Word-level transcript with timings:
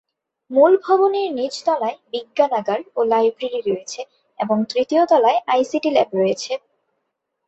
মূল 0.51 0.73
ভবনের 0.85 1.27
নীচ 1.33 1.55
তলায় 1.65 1.97
বিজ্ঞানাগার 2.11 2.79
ও 2.95 2.99
লাইব্রেরি 3.03 3.59
রয়েছে 3.61 4.01
এবং 4.39 4.57
তৃতীয় 4.71 5.03
তলায় 5.05 5.39
আইসিটি 5.47 5.89
ল্যাব 5.91 6.09
রয়েছে। 6.13 6.51